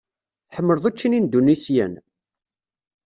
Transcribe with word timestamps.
Tḥemmleḍ 0.49 0.85
učči 0.89 1.07
n 1.07 1.17
Indunisyen? 1.19 1.93